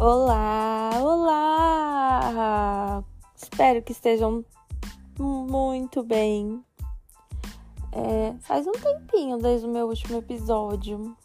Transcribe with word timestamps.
Olá, 0.00 0.90
olá! 1.00 3.04
Espero 3.36 3.80
que 3.80 3.92
estejam 3.92 4.44
muito 5.16 6.02
bem. 6.02 6.64
É, 7.92 8.34
faz 8.40 8.66
um 8.66 8.72
tempinho 8.72 9.38
desde 9.38 9.68
o 9.68 9.70
meu 9.70 9.86
último 9.86 10.18
episódio, 10.18 11.16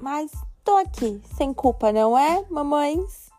mas 0.00 0.32
tô 0.64 0.76
aqui, 0.76 1.22
sem 1.36 1.54
culpa, 1.54 1.92
não 1.92 2.18
é, 2.18 2.44
mamães? 2.50 3.30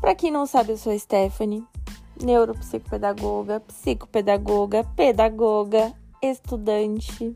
Pra 0.00 0.12
quem 0.12 0.32
não 0.32 0.44
sabe, 0.44 0.72
eu 0.72 0.76
sou 0.76 0.98
Stephanie, 0.98 1.64
neuropsicopedagoga, 2.20 3.60
psicopedagoga, 3.60 4.82
pedagoga, 4.96 5.94
estudante. 6.20 7.32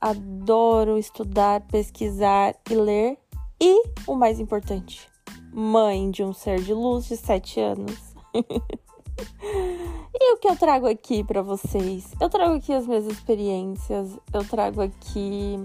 Adoro 0.00 0.96
estudar, 0.96 1.60
pesquisar 1.66 2.56
e 2.70 2.74
ler. 2.74 3.18
E 3.60 3.82
o 4.06 4.16
mais 4.16 4.40
importante, 4.40 5.10
mãe 5.52 6.10
de 6.10 6.22
um 6.22 6.32
ser 6.32 6.60
de 6.60 6.72
luz 6.72 7.06
de 7.06 7.16
7 7.16 7.60
anos. 7.60 8.14
e 8.34 10.34
o 10.34 10.38
que 10.38 10.48
eu 10.48 10.56
trago 10.56 10.86
aqui 10.86 11.24
para 11.24 11.42
vocês? 11.42 12.12
Eu 12.20 12.28
trago 12.28 12.54
aqui 12.54 12.72
as 12.72 12.86
minhas 12.86 13.06
experiências, 13.06 14.16
eu 14.32 14.44
trago 14.44 14.80
aqui 14.80 15.58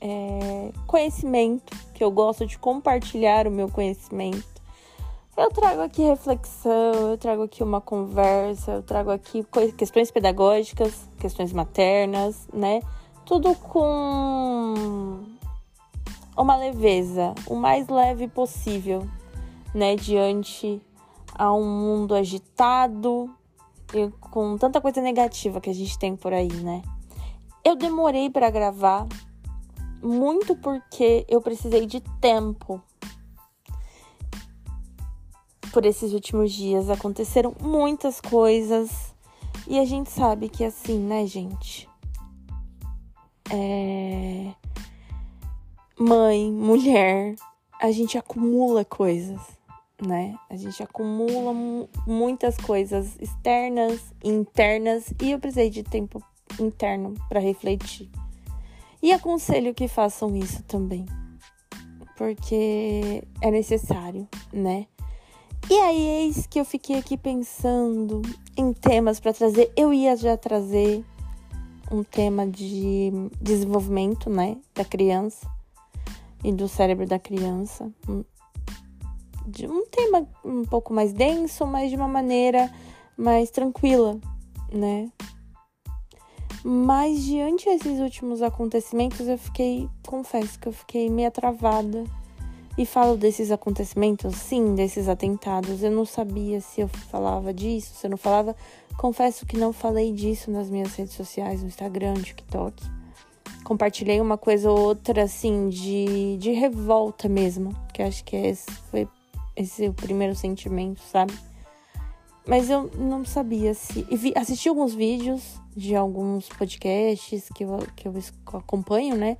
é, 0.00 0.72
conhecimento, 0.86 1.76
que 1.94 2.02
eu 2.02 2.10
gosto 2.10 2.46
de 2.46 2.58
compartilhar 2.58 3.46
o 3.46 3.50
meu 3.50 3.68
conhecimento. 3.68 4.60
Eu 5.36 5.48
trago 5.50 5.80
aqui 5.80 6.02
reflexão, 6.02 7.10
eu 7.10 7.16
trago 7.16 7.44
aqui 7.44 7.62
uma 7.62 7.80
conversa, 7.80 8.72
eu 8.72 8.82
trago 8.82 9.10
aqui 9.10 9.46
questões 9.76 10.10
pedagógicas, 10.10 11.08
questões 11.18 11.52
maternas, 11.52 12.46
né? 12.52 12.82
Tudo 13.24 13.54
com 13.54 15.24
uma 16.40 16.56
leveza, 16.56 17.34
o 17.46 17.54
mais 17.54 17.88
leve 17.88 18.28
possível, 18.28 19.06
né, 19.74 19.96
diante 19.96 20.80
a 21.34 21.52
um 21.52 21.64
mundo 21.64 22.14
agitado 22.14 23.30
e 23.94 24.08
com 24.20 24.56
tanta 24.56 24.80
coisa 24.80 25.00
negativa 25.00 25.60
que 25.60 25.70
a 25.70 25.74
gente 25.74 25.98
tem 25.98 26.16
por 26.16 26.32
aí, 26.32 26.52
né? 26.52 26.82
Eu 27.64 27.76
demorei 27.76 28.30
para 28.30 28.50
gravar 28.50 29.06
muito 30.02 30.56
porque 30.56 31.26
eu 31.28 31.40
precisei 31.40 31.86
de 31.86 32.00
tempo. 32.20 32.82
Por 35.72 35.84
esses 35.84 36.12
últimos 36.12 36.52
dias 36.52 36.90
aconteceram 36.90 37.54
muitas 37.60 38.20
coisas 38.20 39.14
e 39.68 39.78
a 39.78 39.84
gente 39.84 40.10
sabe 40.10 40.48
que 40.48 40.64
é 40.64 40.68
assim, 40.68 40.98
né, 40.98 41.26
gente? 41.26 41.88
É 43.52 44.59
mãe, 46.00 46.50
mulher, 46.50 47.34
a 47.78 47.92
gente 47.92 48.16
acumula 48.16 48.86
coisas, 48.86 49.38
né? 50.02 50.34
A 50.48 50.56
gente 50.56 50.82
acumula 50.82 51.52
muitas 52.06 52.56
coisas 52.56 53.18
externas 53.20 54.00
internas 54.24 55.12
e 55.20 55.32
eu 55.32 55.38
precisei 55.38 55.68
de 55.68 55.82
tempo 55.82 56.22
interno 56.58 57.14
para 57.28 57.38
refletir. 57.38 58.10
E 59.02 59.12
aconselho 59.12 59.74
que 59.74 59.86
façam 59.88 60.34
isso 60.34 60.62
também, 60.62 61.04
porque 62.16 63.22
é 63.42 63.50
necessário, 63.50 64.26
né? 64.50 64.86
E 65.68 65.74
aí, 65.74 66.08
eis 66.22 66.46
que 66.46 66.58
eu 66.58 66.64
fiquei 66.64 66.96
aqui 66.96 67.18
pensando 67.18 68.22
em 68.56 68.72
temas 68.72 69.20
para 69.20 69.34
trazer. 69.34 69.70
Eu 69.76 69.92
ia 69.92 70.16
já 70.16 70.34
trazer 70.34 71.04
um 71.92 72.02
tema 72.02 72.46
de 72.46 73.12
desenvolvimento, 73.40 74.30
né, 74.30 74.56
da 74.74 74.84
criança 74.84 75.46
e 76.44 76.52
do 76.52 76.68
cérebro 76.68 77.06
da 77.06 77.18
criança. 77.18 77.90
De 79.46 79.66
um 79.66 79.86
tema 79.86 80.26
um 80.44 80.64
pouco 80.64 80.92
mais 80.92 81.12
denso, 81.12 81.66
mas 81.66 81.90
de 81.90 81.96
uma 81.96 82.08
maneira 82.08 82.70
mais 83.16 83.50
tranquila, 83.50 84.18
né? 84.72 85.10
Mas 86.62 87.24
diante 87.24 87.64
desses 87.64 88.00
últimos 88.00 88.42
acontecimentos, 88.42 89.26
eu 89.26 89.38
fiquei, 89.38 89.88
confesso 90.06 90.58
que 90.58 90.68
eu 90.68 90.72
fiquei 90.72 91.08
meio 91.08 91.30
travada. 91.30 92.04
E 92.78 92.86
falo 92.86 93.16
desses 93.16 93.50
acontecimentos, 93.50 94.36
sim, 94.36 94.74
desses 94.74 95.08
atentados. 95.08 95.82
Eu 95.82 95.90
não 95.90 96.06
sabia 96.06 96.60
se 96.60 96.80
eu 96.80 96.88
falava 96.88 97.52
disso, 97.52 97.94
se 97.94 98.06
eu 98.06 98.10
não 98.10 98.16
falava. 98.16 98.56
Confesso 98.96 99.44
que 99.44 99.58
não 99.58 99.72
falei 99.72 100.12
disso 100.12 100.50
nas 100.50 100.70
minhas 100.70 100.94
redes 100.94 101.14
sociais, 101.14 101.62
no 101.62 101.68
Instagram, 101.68 102.14
no 102.14 102.22
TikTok 102.22 102.99
compartilhei 103.70 104.20
uma 104.20 104.36
coisa 104.36 104.68
ou 104.68 104.76
outra, 104.76 105.22
assim, 105.22 105.68
de, 105.68 106.36
de 106.38 106.50
revolta 106.50 107.28
mesmo. 107.28 107.72
Que 107.94 108.02
acho 108.02 108.24
que 108.24 108.34
esse 108.34 108.68
foi 108.90 109.06
esse 109.54 109.86
o 109.86 109.94
primeiro 109.94 110.34
sentimento, 110.34 111.00
sabe? 111.02 111.32
Mas 112.44 112.68
eu 112.68 112.90
não 112.98 113.24
sabia 113.24 113.72
se. 113.72 114.02
Vi, 114.10 114.32
assisti 114.34 114.68
alguns 114.68 114.92
vídeos 114.92 115.60
de 115.76 115.94
alguns 115.94 116.48
podcasts 116.48 117.48
que 117.54 117.62
eu, 117.62 117.78
que 117.94 118.08
eu 118.08 118.14
acompanho, 118.54 119.16
né? 119.16 119.36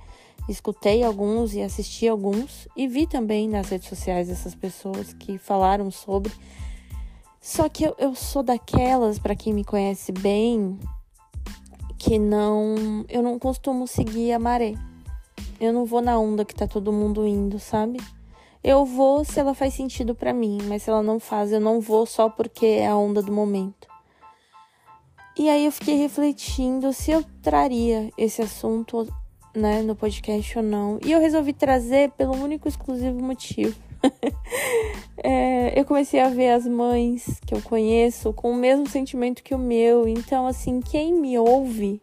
Escutei 0.47 1.03
alguns 1.03 1.53
e 1.53 1.61
assisti 1.61 2.07
alguns. 2.07 2.69
E 2.73 2.87
vi 2.87 3.05
também 3.07 3.49
nas 3.49 3.67
redes 3.67 3.89
sociais 3.89 4.29
essas 4.29 4.55
pessoas 4.55 5.11
que 5.11 5.37
falaram 5.37 5.91
sobre. 5.91 6.31
Só 7.41 7.67
que 7.67 7.83
eu, 7.83 7.93
eu 7.99 8.15
sou 8.15 8.41
daquelas, 8.41 9.19
para 9.19 9.35
quem 9.35 9.51
me 9.51 9.65
conhece 9.65 10.13
bem, 10.13 10.79
que 12.01 12.17
não. 12.17 13.05
Eu 13.07 13.21
não 13.21 13.37
costumo 13.37 13.85
seguir 13.85 14.33
a 14.33 14.39
maré. 14.39 14.73
Eu 15.59 15.71
não 15.71 15.85
vou 15.85 16.01
na 16.01 16.17
onda 16.17 16.43
que 16.43 16.55
tá 16.55 16.67
todo 16.67 16.91
mundo 16.91 17.27
indo, 17.27 17.59
sabe? 17.59 17.99
Eu 18.63 18.85
vou 18.85 19.23
se 19.23 19.39
ela 19.39 19.53
faz 19.53 19.75
sentido 19.75 20.15
para 20.15 20.33
mim, 20.33 20.57
mas 20.67 20.81
se 20.83 20.89
ela 20.89 21.03
não 21.03 21.19
faz, 21.19 21.51
eu 21.51 21.59
não 21.59 21.79
vou 21.79 22.07
só 22.07 22.27
porque 22.27 22.65
é 22.65 22.87
a 22.87 22.95
onda 22.95 23.21
do 23.21 23.31
momento. 23.31 23.87
E 25.37 25.47
aí 25.47 25.65
eu 25.65 25.71
fiquei 25.71 25.95
refletindo 25.95 26.91
se 26.91 27.11
eu 27.11 27.23
traria 27.41 28.09
esse 28.17 28.41
assunto, 28.41 29.07
né, 29.55 29.83
no 29.83 29.95
podcast 29.95 30.57
ou 30.57 30.63
não. 30.63 30.99
E 31.05 31.11
eu 31.11 31.19
resolvi 31.19 31.53
trazer 31.53 32.09
pelo 32.11 32.33
único 32.33 32.67
exclusivo 32.67 33.21
motivo 33.21 33.75
é, 35.23 35.79
eu 35.79 35.85
comecei 35.85 36.19
a 36.19 36.29
ver 36.29 36.51
as 36.51 36.65
mães 36.65 37.39
que 37.45 37.53
eu 37.53 37.61
conheço 37.61 38.33
com 38.33 38.51
o 38.51 38.55
mesmo 38.55 38.87
sentimento 38.87 39.43
que 39.43 39.55
o 39.55 39.59
meu. 39.59 40.07
Então, 40.07 40.47
assim, 40.47 40.79
quem 40.79 41.13
me 41.13 41.37
ouve, 41.37 42.01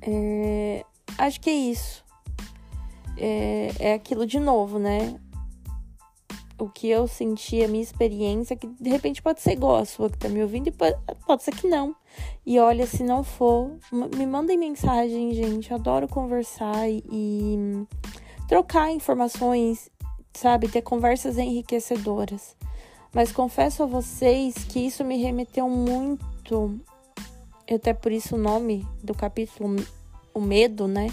é, 0.00 0.84
acho 1.18 1.40
que 1.40 1.50
é 1.50 1.54
isso. 1.54 2.04
É, 3.16 3.72
é 3.78 3.94
aquilo 3.94 4.26
de 4.26 4.40
novo, 4.40 4.78
né? 4.78 5.14
O 6.58 6.68
que 6.68 6.88
eu 6.88 7.08
senti, 7.08 7.62
a 7.62 7.68
minha 7.68 7.82
experiência, 7.82 8.54
que 8.54 8.68
de 8.68 8.88
repente 8.88 9.20
pode 9.20 9.40
ser 9.40 9.52
igual 9.52 9.76
a 9.76 9.84
sua 9.84 10.08
que 10.08 10.18
tá 10.18 10.28
me 10.28 10.42
ouvindo, 10.42 10.68
e 10.68 10.70
pode, 10.70 11.42
ser 11.42 11.52
que 11.52 11.66
não. 11.66 11.94
E 12.46 12.58
olha, 12.58 12.86
se 12.86 13.02
não 13.02 13.24
for, 13.24 13.72
me 14.16 14.26
mandem 14.26 14.56
mensagem, 14.56 15.34
gente. 15.34 15.70
Eu 15.70 15.76
adoro 15.76 16.06
conversar 16.06 16.88
e, 16.88 17.02
e 17.10 17.86
trocar 18.46 18.92
informações 18.92 19.88
sabe, 20.34 20.68
ter 20.68 20.82
conversas 20.82 21.38
enriquecedoras. 21.38 22.56
Mas 23.12 23.30
confesso 23.30 23.82
a 23.82 23.86
vocês 23.86 24.54
que 24.64 24.80
isso 24.80 25.04
me 25.04 25.22
remeteu 25.22 25.68
muito, 25.68 26.80
até 27.70 27.92
por 27.92 28.10
isso 28.10 28.36
o 28.36 28.38
nome 28.38 28.86
do 29.02 29.14
capítulo, 29.14 29.76
o 30.32 30.40
medo, 30.40 30.88
né? 30.88 31.08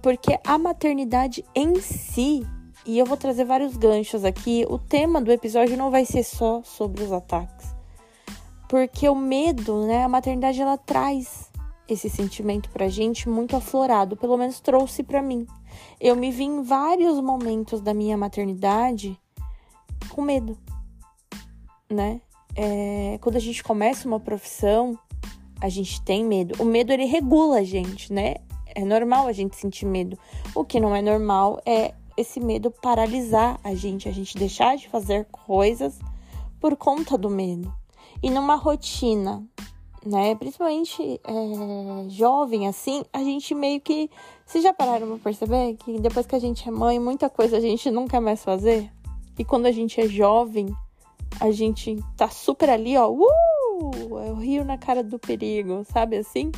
Porque 0.00 0.38
a 0.44 0.56
maternidade 0.56 1.44
em 1.54 1.80
si, 1.80 2.46
e 2.86 2.98
eu 2.98 3.04
vou 3.04 3.16
trazer 3.16 3.44
vários 3.44 3.76
ganchos 3.76 4.24
aqui, 4.24 4.64
o 4.68 4.78
tema 4.78 5.20
do 5.20 5.32
episódio 5.32 5.76
não 5.76 5.90
vai 5.90 6.04
ser 6.04 6.22
só 6.22 6.62
sobre 6.62 7.02
os 7.02 7.12
ataques. 7.12 7.74
Porque 8.68 9.08
o 9.08 9.14
medo, 9.14 9.86
né, 9.86 10.04
a 10.04 10.08
maternidade 10.08 10.60
ela 10.60 10.78
traz 10.78 11.50
esse 11.88 12.08
sentimento 12.08 12.70
pra 12.70 12.88
gente 12.88 13.28
muito 13.28 13.56
aflorado, 13.56 14.16
pelo 14.16 14.36
menos 14.36 14.60
trouxe 14.60 15.02
para 15.02 15.22
mim. 15.22 15.46
Eu 16.00 16.14
me 16.16 16.30
vi 16.30 16.44
em 16.44 16.62
vários 16.62 17.20
momentos 17.20 17.80
da 17.80 17.92
minha 17.92 18.16
maternidade 18.16 19.18
com 20.10 20.22
medo, 20.22 20.56
né? 21.90 22.20
É, 22.54 23.18
quando 23.20 23.36
a 23.36 23.40
gente 23.40 23.62
começa 23.62 24.06
uma 24.06 24.20
profissão, 24.20 24.98
a 25.60 25.68
gente 25.68 26.02
tem 26.02 26.24
medo. 26.24 26.60
O 26.62 26.64
medo 26.64 26.92
ele 26.92 27.04
regula 27.04 27.58
a 27.58 27.64
gente, 27.64 28.12
né? 28.12 28.36
É 28.74 28.84
normal 28.84 29.26
a 29.26 29.32
gente 29.32 29.56
sentir 29.56 29.86
medo. 29.86 30.18
O 30.54 30.64
que 30.64 30.80
não 30.80 30.94
é 30.94 31.02
normal 31.02 31.60
é 31.64 31.94
esse 32.16 32.40
medo 32.40 32.70
paralisar 32.70 33.60
a 33.62 33.74
gente, 33.74 34.08
a 34.08 34.12
gente 34.12 34.36
deixar 34.36 34.76
de 34.76 34.88
fazer 34.88 35.26
coisas 35.30 35.98
por 36.60 36.76
conta 36.76 37.16
do 37.16 37.30
medo. 37.30 37.72
E 38.22 38.30
numa 38.30 38.56
rotina 38.56 39.44
né? 40.04 40.34
Principalmente 40.34 41.20
é, 41.24 42.08
jovem, 42.08 42.66
assim, 42.66 43.04
a 43.12 43.22
gente 43.22 43.54
meio 43.54 43.80
que. 43.80 44.10
Vocês 44.44 44.64
já 44.64 44.72
pararam 44.72 45.06
pra 45.06 45.18
perceber 45.18 45.74
que 45.76 46.00
depois 46.00 46.26
que 46.26 46.34
a 46.34 46.38
gente 46.38 46.66
é 46.66 46.70
mãe, 46.70 46.98
muita 46.98 47.28
coisa 47.28 47.56
a 47.58 47.60
gente 47.60 47.90
não 47.90 48.06
quer 48.06 48.20
mais 48.20 48.42
fazer? 48.42 48.90
E 49.38 49.44
quando 49.44 49.66
a 49.66 49.72
gente 49.72 50.00
é 50.00 50.08
jovem, 50.08 50.74
a 51.40 51.50
gente 51.50 52.02
tá 52.16 52.28
super 52.28 52.70
ali, 52.70 52.96
ó. 52.96 53.10
Uh! 53.10 54.18
É 54.18 54.32
o 54.32 54.34
rio 54.34 54.64
na 54.64 54.76
cara 54.76 55.04
do 55.04 55.18
perigo, 55.18 55.84
sabe 55.84 56.16
assim? 56.16 56.50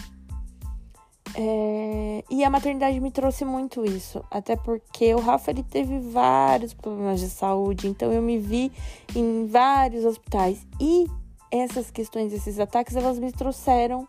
É, 1.35 2.25
e 2.29 2.43
a 2.43 2.51
maternidade 2.51 2.99
me 2.99 3.11
trouxe 3.11 3.45
muito 3.45 3.85
isso, 3.85 4.25
até 4.31 4.57
porque 4.57 5.15
o 5.15 5.21
Rafa 5.21 5.53
ele 5.53 5.63
teve 5.63 6.01
vários 6.01 6.75
problemas 6.75 7.21
de 7.21 7.29
saúde, 7.29 7.87
então 7.87 8.13
eu 8.13 8.21
me 8.21 8.37
vi 8.39 8.73
em 9.15 9.47
vários 9.47 10.05
hospitais 10.05 10.67
e 10.81 11.07
essas 11.51 11.91
questões, 11.91 12.33
esses 12.33 12.59
ataques, 12.59 12.97
elas 12.97 13.19
me 13.19 13.33
trouxeram 13.33 14.07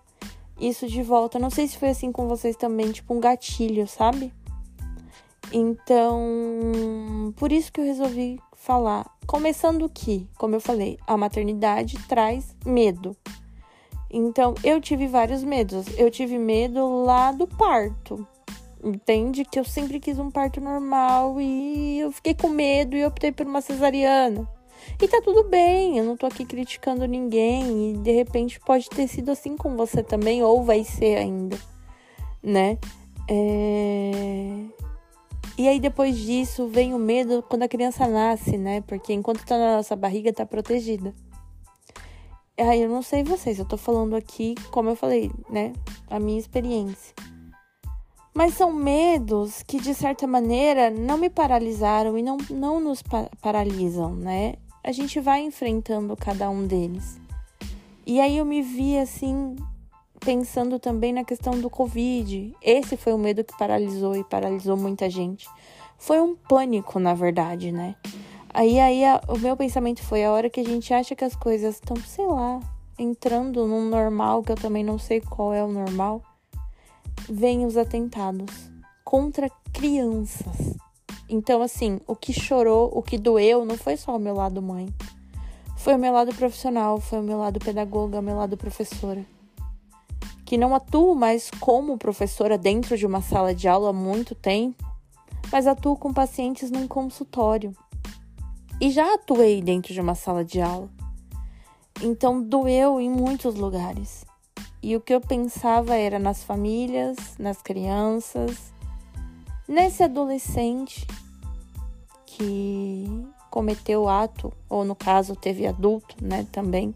isso 0.60 0.88
de 0.88 1.02
volta. 1.02 1.40
Não 1.40 1.50
sei 1.50 1.68
se 1.68 1.78
foi 1.78 1.90
assim 1.90 2.12
com 2.12 2.28
vocês 2.28 2.56
também, 2.56 2.92
tipo 2.92 3.14
um 3.14 3.20
gatilho, 3.20 3.88
sabe? 3.88 4.34
Então, 5.52 7.34
por 7.36 7.52
isso 7.52 7.72
que 7.72 7.82
eu 7.82 7.86
resolvi 7.86 8.40
falar. 8.56 9.10
Começando 9.26 9.90
que, 9.90 10.30
como 10.38 10.56
eu 10.56 10.62
falei, 10.62 10.98
a 11.06 11.18
maternidade 11.18 11.98
traz 12.08 12.56
medo. 12.66 13.18
Então, 14.10 14.54
eu 14.64 14.80
tive 14.80 15.08
vários 15.08 15.44
medos. 15.44 15.86
Eu 15.98 16.12
tive 16.12 16.38
medo 16.38 17.04
lá 17.04 17.32
do 17.32 17.48
parto. 17.48 18.26
Entende? 18.84 19.46
Que 19.46 19.60
eu 19.60 19.64
sempre 19.64 20.00
quis 20.00 20.18
um 20.20 20.32
parto 20.32 20.60
normal 20.60 21.40
e 21.40 22.00
eu 22.00 22.12
fiquei 22.12 22.34
com 22.34 22.50
medo 22.50 22.96
e 22.96 23.06
optei 23.06 23.32
por 23.32 23.46
uma 23.46 23.62
cesariana. 23.62 24.48
E 25.01 25.07
tá 25.07 25.22
tudo 25.24 25.44
bem, 25.44 25.98
eu 25.98 26.04
não 26.04 26.16
tô 26.16 26.25
aqui 26.25 26.45
criticando 26.45 27.06
ninguém 27.06 27.92
e 27.92 27.98
de 27.98 28.12
repente 28.12 28.60
pode 28.60 28.89
ter 28.89 29.07
sido 29.07 29.31
assim 29.31 29.57
com 29.57 29.75
você 29.75 30.04
também, 30.04 30.44
ou 30.44 30.63
vai 30.63 30.83
ser 30.83 31.18
ainda, 31.18 31.57
né? 32.42 32.78
É... 33.30 34.66
E 35.57 35.68
aí 35.68 35.80
depois 35.80 36.18
disso 36.18 36.68
vem 36.68 36.94
o 36.94 37.00
medo 37.00 37.44
quando 37.48 37.63
a 37.63 37.68
criança 37.68 38.07
nasce, 38.07 38.57
né? 38.57 38.81
Porque 38.81 39.13
enquanto 39.13 39.45
tá 39.45 39.57
na 39.57 39.78
nossa 39.78 39.95
barriga 39.95 40.33
tá 40.33 40.45
protegida. 40.45 41.13
Aí 42.57 42.81
eu 42.81 42.89
não 42.89 43.01
sei 43.01 43.24
vocês, 43.24 43.57
eu 43.57 43.66
tô 43.66 43.78
falando 43.78 44.16
aqui, 44.16 44.56
como 44.72 44.89
eu 44.89 44.95
falei, 44.95 45.31
né? 45.50 45.74
A 46.10 46.19
minha 46.19 46.39
experiência. 46.39 47.13
Mas 48.33 48.54
são 48.54 48.72
medos 48.72 49.62
que, 49.63 49.80
de 49.80 49.94
certa 49.94 50.25
maneira, 50.25 50.89
não 50.89 51.18
me 51.18 51.30
paralisaram 51.30 52.18
e 52.18 52.22
não, 52.22 52.38
não 52.50 52.80
nos 52.80 53.01
pa 53.01 53.30
paralisam, 53.42 54.16
né? 54.16 54.54
A 54.83 54.92
gente 54.92 55.19
vai 55.19 55.42
enfrentando 55.42 56.16
cada 56.16 56.50
um 56.50 56.66
deles. 56.66 57.19
E 58.06 58.19
aí 58.19 58.38
eu 58.38 58.45
me 58.45 58.62
vi 58.62 58.98
assim, 58.98 59.56
pensando 60.19 60.80
também 60.80 61.13
na 61.13 61.24
questão 61.24 61.60
do 61.60 61.69
Covid. 61.69 62.56
Esse 62.62 62.98
foi 62.98 63.13
o 63.13 63.18
medo 63.18 63.44
que 63.44 63.57
paralisou 63.57 64.16
e 64.16 64.24
paralisou 64.24 64.75
muita 64.75 65.10
gente. 65.10 65.48
Foi 65.98 66.19
um 66.19 66.36
pânico, 66.36 67.00
na 67.00 67.13
verdade, 67.13 67.72
né? 67.72 67.95
Aí, 68.54 68.80
aí 68.80 69.06
a, 69.06 69.22
o 69.28 69.38
meu 69.38 69.56
pensamento 69.56 70.01
foi 70.04 70.25
a 70.25 70.31
hora 70.31 70.50
que 70.50 70.60
a 70.60 70.66
gente 70.66 70.94
acha 70.94 71.16
que 71.16 71.24
as 71.24 71.36
coisas 71.36 71.75
estão, 71.75 71.95
sei 71.98 72.25
lá, 72.25 72.60
entrando 72.98 73.66
num 73.66 73.88
normal, 73.88 74.44
que 74.44 74.51
eu 74.51 74.56
também 74.56 74.83
não 74.83 74.98
sei 74.98 75.22
qual 75.22 75.54
é 75.54 75.63
o 75.63 75.72
normal, 75.72 76.22
vem 77.30 77.66
os 77.66 77.78
atentados 77.78 78.69
contra 79.06 79.50
crianças. 79.72 80.75
Então, 81.31 81.63
assim, 81.63 82.00
o 82.06 82.16
que 82.16 82.33
chorou, 82.33 82.92
o 82.94 83.01
que 83.01 83.18
doeu, 83.18 83.66
não 83.66 83.78
foi 83.78 83.98
só 83.98 84.16
o 84.16 84.19
meu 84.19 84.36
lado 84.36 84.62
mãe. 84.62 84.94
Foi 85.78 85.95
o 85.95 86.00
meu 86.00 86.13
lado 86.13 86.36
profissional, 86.36 87.00
foi 87.00 87.19
o 87.19 87.24
meu 87.24 87.39
lado 87.39 87.60
pedagoga, 87.60 88.19
o 88.19 88.22
meu 88.22 88.36
lado 88.36 88.56
professora 88.56 89.25
que 90.51 90.57
não 90.57 90.75
atuo 90.75 91.16
mais 91.16 91.50
como 91.62 91.98
professora 91.98 92.57
dentro 92.57 92.98
de 92.98 93.06
uma 93.06 93.22
sala 93.22 93.56
de 93.56 93.69
aula 93.69 93.92
há 93.92 93.94
muito 93.94 94.36
tempo, 94.36 94.86
mas 95.50 95.66
atuo 95.66 95.95
com 95.95 96.12
pacientes 96.12 96.69
num 96.69 96.89
consultório. 96.89 97.74
E 98.81 98.89
já 98.89 99.13
atuei 99.13 99.62
dentro 99.62 99.94
de 99.94 100.01
uma 100.01 100.13
sala 100.13 100.44
de 100.44 100.60
aula. 100.60 100.89
Então 102.01 102.44
doeu 102.44 103.00
em 103.00 103.10
muitos 103.10 103.56
lugares. 103.56 104.25
E 104.83 104.94
o 104.94 105.00
que 105.00 105.13
eu 105.13 105.22
pensava 105.22 105.95
era 105.95 106.19
nas 106.19 106.44
famílias, 106.44 107.16
nas 107.39 107.62
crianças, 107.62 108.74
nesse 109.71 110.03
adolescente 110.03 111.07
que 112.25 113.25
cometeu 113.50 114.03
o 114.03 114.09
ato, 114.09 114.51
ou 114.69 114.85
no 114.85 114.95
caso 114.95 115.35
teve 115.35 115.65
adulto, 115.65 116.15
né, 116.21 116.45
também. 116.51 116.94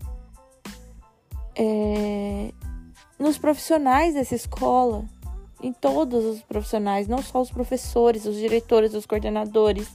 É, 1.56 2.52
nos 3.18 3.38
profissionais 3.38 4.14
dessa 4.14 4.36
escola, 4.36 5.06
em 5.62 5.72
todos 5.72 6.26
os 6.26 6.42
profissionais, 6.42 7.08
não 7.08 7.22
só 7.22 7.42
os 7.42 7.50
professores, 7.50 8.26
os 8.26 8.36
diretores, 8.36 8.94
os 8.94 9.06
coordenadores, 9.06 9.90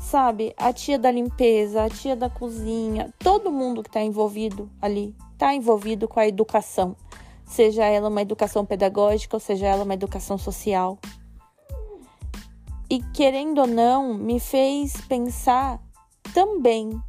sabe? 0.00 0.52
A 0.56 0.72
tia 0.72 0.98
da 0.98 1.10
limpeza, 1.10 1.84
a 1.84 1.88
tia 1.88 2.16
da 2.16 2.28
cozinha, 2.28 3.12
todo 3.18 3.52
mundo 3.52 3.82
que 3.82 3.88
está 3.88 4.02
envolvido 4.02 4.68
ali 4.82 5.14
está 5.32 5.54
envolvido 5.54 6.08
com 6.08 6.18
a 6.18 6.26
educação, 6.26 6.96
seja 7.44 7.84
ela 7.84 8.08
uma 8.08 8.22
educação 8.22 8.64
pedagógica 8.64 9.36
ou 9.36 9.40
seja 9.40 9.66
ela 9.66 9.84
uma 9.84 9.94
educação 9.94 10.38
social. 10.38 10.98
E 12.88 13.02
querendo 13.12 13.62
ou 13.62 13.66
não, 13.66 14.14
me 14.14 14.38
fez 14.38 15.00
pensar 15.08 15.80
também 16.32 17.00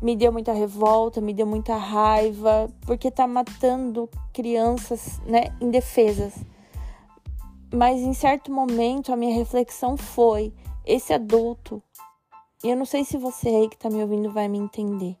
me 0.00 0.14
deu 0.14 0.32
muita 0.32 0.52
revolta, 0.52 1.20
me 1.20 1.32
deu 1.32 1.46
muita 1.46 1.76
raiva, 1.76 2.70
porque 2.82 3.10
tá 3.10 3.26
matando 3.26 4.08
crianças, 4.32 5.20
né, 5.26 5.56
indefesas. 5.60 6.34
Mas 7.72 8.00
em 8.00 8.12
certo 8.12 8.52
momento 8.52 9.12
a 9.12 9.16
minha 9.16 9.34
reflexão 9.34 9.96
foi: 9.96 10.52
esse 10.84 11.12
adulto, 11.12 11.82
e 12.62 12.70
eu 12.70 12.76
não 12.76 12.84
sei 12.84 13.04
se 13.04 13.16
você 13.16 13.48
aí 13.48 13.68
que 13.68 13.76
tá 13.76 13.90
me 13.90 14.02
ouvindo 14.02 14.30
vai 14.30 14.48
me 14.48 14.58
entender, 14.58 15.16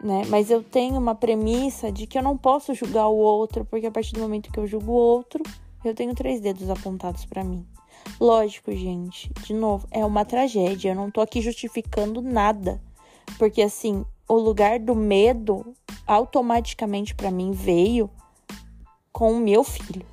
né? 0.00 0.22
Mas 0.28 0.50
eu 0.50 0.62
tenho 0.62 0.98
uma 0.98 1.14
premissa 1.14 1.92
de 1.92 2.06
que 2.06 2.18
eu 2.18 2.22
não 2.22 2.36
posso 2.36 2.74
julgar 2.74 3.08
o 3.08 3.16
outro, 3.16 3.64
porque 3.64 3.86
a 3.86 3.90
partir 3.90 4.12
do 4.14 4.20
momento 4.20 4.50
que 4.50 4.58
eu 4.58 4.66
julgo 4.66 4.92
o 4.92 4.96
outro, 4.96 5.42
eu 5.84 5.94
tenho 5.94 6.14
três 6.14 6.40
dedos 6.40 6.68
apontados 6.68 7.24
para 7.24 7.44
mim. 7.44 7.66
Lógico, 8.20 8.72
gente, 8.72 9.32
de 9.44 9.54
novo, 9.54 9.86
é 9.90 10.04
uma 10.04 10.24
tragédia, 10.24 10.90
eu 10.90 10.94
não 10.94 11.10
tô 11.10 11.20
aqui 11.20 11.40
justificando 11.40 12.20
nada. 12.20 12.80
Porque 13.38 13.62
assim, 13.62 14.04
o 14.28 14.34
lugar 14.34 14.78
do 14.78 14.94
medo 14.94 15.74
automaticamente 16.06 17.14
para 17.14 17.30
mim 17.30 17.52
veio 17.52 18.10
com 19.12 19.32
o 19.32 19.40
meu 19.40 19.62
filho, 19.62 20.06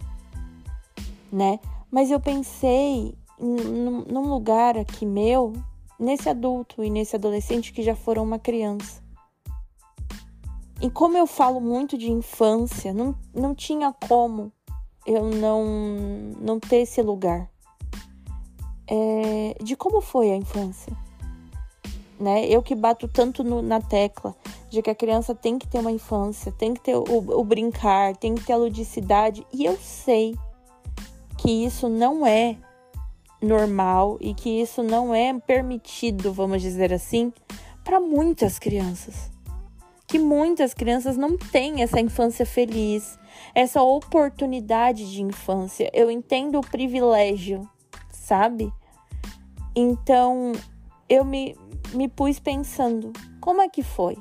né? 1.31 1.59
Mas 1.89 2.11
eu 2.11 2.19
pensei 2.19 3.15
num 3.39 4.29
lugar 4.29 4.77
aqui 4.77 5.05
meu, 5.05 5.53
nesse 5.99 6.29
adulto 6.29 6.83
e 6.83 6.89
nesse 6.89 7.15
adolescente 7.15 7.73
que 7.73 7.83
já 7.83 7.95
foram 7.95 8.23
uma 8.23 8.39
criança. 8.39 9.03
E 10.81 10.89
como 10.89 11.17
eu 11.17 11.25
falo 11.25 11.61
muito 11.61 11.97
de 11.97 12.11
infância, 12.11 12.93
não, 12.93 13.15
não 13.33 13.55
tinha 13.55 13.93
como 14.07 14.51
eu 15.05 15.23
não, 15.29 15.65
não 16.39 16.59
ter 16.59 16.77
esse 16.77 17.01
lugar. 17.01 17.49
É, 18.87 19.55
de 19.63 19.75
como 19.75 19.99
foi 19.99 20.31
a 20.31 20.35
infância 20.35 20.95
né? 22.19 22.45
Eu 22.47 22.61
que 22.61 22.75
bato 22.75 23.07
tanto 23.07 23.43
no, 23.43 23.61
na 23.61 23.81
tecla 23.81 24.35
de 24.69 24.81
que 24.81 24.89
a 24.89 24.95
criança 24.95 25.35
tem 25.35 25.57
que 25.57 25.67
ter 25.67 25.79
uma 25.79 25.91
infância, 25.91 26.51
tem 26.51 26.73
que 26.73 26.81
ter 26.81 26.95
o, 26.95 27.03
o 27.03 27.43
brincar, 27.43 28.15
tem 28.15 28.35
que 28.35 28.43
ter 28.43 28.53
a 28.53 28.57
ludicidade, 28.57 29.45
e 29.53 29.65
eu 29.65 29.77
sei 29.77 30.35
que 31.37 31.65
isso 31.65 31.87
não 31.89 32.25
é 32.25 32.57
normal 33.41 34.17
e 34.19 34.33
que 34.33 34.49
isso 34.61 34.81
não 34.81 35.13
é 35.13 35.33
permitido, 35.39 36.33
vamos 36.33 36.61
dizer 36.61 36.93
assim, 36.93 37.31
para 37.83 37.99
muitas 37.99 38.57
crianças. 38.57 39.31
Que 40.07 40.17
muitas 40.19 40.73
crianças 40.73 41.17
não 41.17 41.37
têm 41.37 41.81
essa 41.81 41.99
infância 41.99 42.45
feliz, 42.45 43.19
essa 43.53 43.81
oportunidade 43.81 45.11
de 45.11 45.21
infância. 45.21 45.89
Eu 45.93 46.09
entendo 46.09 46.59
o 46.59 46.65
privilégio, 46.65 47.67
sabe? 48.25 48.73
Então, 49.75 50.51
eu 51.07 51.23
me, 51.23 51.55
me 51.93 52.07
pus 52.07 52.39
pensando, 52.39 53.13
como 53.39 53.61
é 53.61 53.69
que 53.69 53.83
foi? 53.83 54.17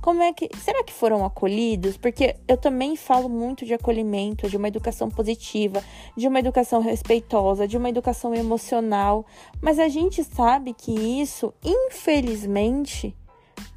Como 0.00 0.20
é 0.20 0.32
que. 0.32 0.50
Será 0.58 0.82
que 0.82 0.92
foram 0.92 1.24
acolhidos? 1.24 1.96
Porque 1.96 2.34
eu 2.48 2.56
também 2.56 2.96
falo 2.96 3.28
muito 3.28 3.64
de 3.64 3.72
acolhimento, 3.72 4.48
de 4.48 4.56
uma 4.56 4.66
educação 4.66 5.08
positiva, 5.08 5.82
de 6.16 6.26
uma 6.26 6.40
educação 6.40 6.80
respeitosa, 6.80 7.68
de 7.68 7.76
uma 7.76 7.88
educação 7.88 8.34
emocional. 8.34 9.24
Mas 9.60 9.78
a 9.78 9.88
gente 9.88 10.24
sabe 10.24 10.74
que 10.74 10.92
isso, 10.92 11.54
infelizmente, 11.64 13.16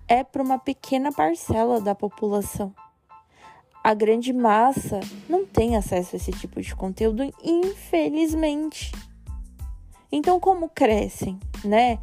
é 0.08 0.24
para 0.24 0.42
uma 0.42 0.58
pequena 0.58 1.12
parcela 1.12 1.80
da 1.80 1.94
população. 1.94 2.74
A 3.84 3.94
grande 3.94 4.34
massa 4.34 5.00
não 5.30 5.46
tem 5.46 5.76
acesso 5.76 6.16
a 6.16 6.18
esse 6.18 6.32
tipo 6.32 6.60
de 6.60 6.76
conteúdo, 6.76 7.32
infelizmente. 7.44 8.92
Então, 10.16 10.40
como 10.40 10.70
crescem, 10.70 11.38
né? 11.62 12.00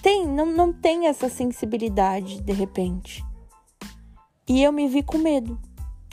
tem, 0.00 0.24
não, 0.24 0.46
não 0.46 0.72
tem 0.72 1.08
essa 1.08 1.28
sensibilidade 1.28 2.40
de 2.40 2.52
repente. 2.52 3.24
E 4.48 4.62
eu 4.62 4.70
me 4.70 4.86
vi 4.86 5.02
com 5.02 5.18
medo. 5.18 5.58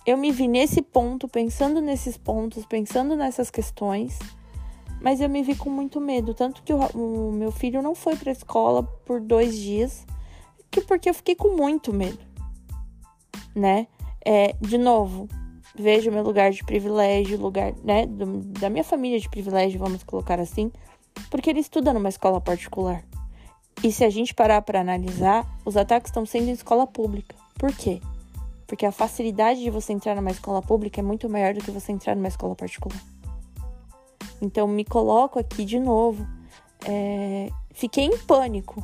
Eu 0.04 0.18
me 0.18 0.32
vi 0.32 0.48
nesse 0.48 0.82
ponto, 0.82 1.28
pensando 1.28 1.80
nesses 1.80 2.18
pontos, 2.18 2.66
pensando 2.66 3.16
nessas 3.16 3.52
questões, 3.52 4.18
mas 5.00 5.22
eu 5.22 5.30
me 5.30 5.44
vi 5.44 5.54
com 5.54 5.70
muito 5.70 6.02
medo. 6.02 6.34
Tanto 6.34 6.64
que 6.64 6.74
o, 6.74 6.80
o 6.96 7.32
meu 7.32 7.52
filho 7.52 7.80
não 7.84 7.94
foi 7.94 8.16
para 8.16 8.32
a 8.32 8.34
escola 8.34 8.82
por 8.82 9.22
dois 9.22 9.56
dias, 9.56 10.08
que 10.72 10.82
porque 10.82 11.08
eu 11.08 11.14
fiquei 11.14 11.36
com 11.36 11.56
muito 11.56 11.94
medo, 11.94 12.26
né? 13.54 13.86
É, 14.26 14.54
de 14.60 14.80
novo, 14.80 15.30
vejo 15.78 16.12
meu 16.12 16.24
lugar 16.24 16.52
de 16.52 16.64
privilégio, 16.64 17.38
lugar, 17.38 17.74
né, 17.84 18.06
do, 18.06 18.40
da 18.60 18.70
minha 18.70 18.84
família 18.84 19.20
de 19.20 19.30
privilégio, 19.30 19.80
vamos 19.80 20.04
colocar 20.04 20.40
assim, 20.40 20.72
porque 21.30 21.50
ele 21.50 21.60
estuda 21.60 21.94
numa 21.94 22.10
escola 22.10 22.42
particular. 22.42 23.04
E 23.84 23.92
se 23.92 24.04
a 24.04 24.10
gente 24.10 24.34
parar 24.34 24.62
para 24.64 24.82
analisar, 24.82 25.46
os 25.64 25.78
ataques 25.78 26.10
estão 26.10 26.26
sendo 26.26 26.50
em 26.50 26.54
escola 26.54 26.88
pública. 26.88 27.36
Por 27.60 27.72
quê? 27.76 28.02
Porque 28.66 28.86
a 28.86 28.92
facilidade 28.92 29.62
de 29.62 29.70
você 29.70 29.94
entrar 29.94 30.16
numa 30.16 30.32
escola 30.32 30.62
pública 30.62 31.00
é 31.00 31.04
muito 31.04 31.30
maior 31.30 31.54
do 31.54 31.64
que 31.64 31.70
você 31.70 31.92
entrar 31.92 32.16
numa 32.16 32.28
escola 32.28 32.56
particular. 32.56 33.00
Então, 34.42 34.68
me 34.68 34.84
coloco 34.84 35.40
aqui 35.40 35.64
de 35.64 35.80
novo. 35.80 36.28
É, 36.86 37.50
fiquei 37.72 38.06
em 38.06 38.18
pânico, 38.18 38.84